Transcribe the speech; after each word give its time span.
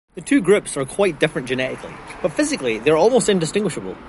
The 0.15 0.21
two 0.21 0.41
groups 0.41 0.75
are 0.77 0.83
quite 0.85 1.19
different 1.19 1.47
genetically, 1.47 1.93
but 2.23 2.33
physically 2.33 2.79
they 2.79 2.89
are 2.89 2.97
almost 2.97 3.29
indistinguishable. 3.29 3.95